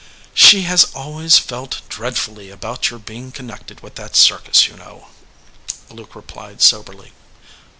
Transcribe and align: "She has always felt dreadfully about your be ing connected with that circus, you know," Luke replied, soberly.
"She 0.33 0.63
has 0.63 0.85
always 0.95 1.37
felt 1.37 1.83
dreadfully 1.87 2.49
about 2.49 2.89
your 2.89 2.97
be 2.97 3.17
ing 3.17 3.31
connected 3.31 3.81
with 3.81 3.93
that 4.01 4.15
circus, 4.15 4.67
you 4.67 4.75
know," 4.75 5.09
Luke 5.91 6.15
replied, 6.15 6.59
soberly. 6.63 7.13